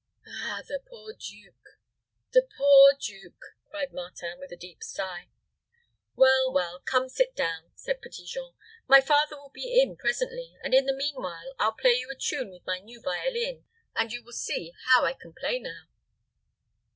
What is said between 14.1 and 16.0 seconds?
you will see how I can play now."